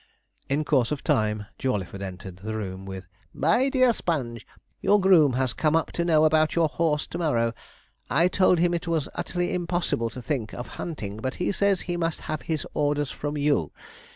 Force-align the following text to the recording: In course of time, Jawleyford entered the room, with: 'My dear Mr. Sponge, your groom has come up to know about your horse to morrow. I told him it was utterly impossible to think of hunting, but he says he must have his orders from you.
In 0.49 0.63
course 0.65 0.89
of 0.91 1.03
time, 1.03 1.45
Jawleyford 1.59 2.01
entered 2.01 2.37
the 2.37 2.55
room, 2.55 2.87
with: 2.87 3.05
'My 3.35 3.69
dear 3.69 3.89
Mr. 3.89 3.95
Sponge, 3.97 4.47
your 4.81 4.99
groom 4.99 5.33
has 5.33 5.53
come 5.53 5.75
up 5.75 5.91
to 5.91 6.03
know 6.03 6.25
about 6.25 6.55
your 6.55 6.67
horse 6.69 7.05
to 7.05 7.19
morrow. 7.19 7.53
I 8.09 8.27
told 8.27 8.57
him 8.57 8.73
it 8.73 8.87
was 8.87 9.07
utterly 9.13 9.53
impossible 9.53 10.09
to 10.09 10.19
think 10.23 10.55
of 10.55 10.65
hunting, 10.69 11.17
but 11.17 11.35
he 11.35 11.51
says 11.51 11.81
he 11.81 11.97
must 11.97 12.21
have 12.21 12.41
his 12.41 12.65
orders 12.73 13.11
from 13.11 13.37
you. 13.37 13.71